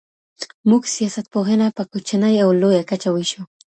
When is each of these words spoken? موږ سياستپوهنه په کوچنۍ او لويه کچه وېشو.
موږ 0.69 0.83
سياستپوهنه 0.95 1.67
په 1.77 1.83
کوچنۍ 1.91 2.35
او 2.43 2.49
لويه 2.61 2.83
کچه 2.89 3.09
وېشو. 3.13 3.41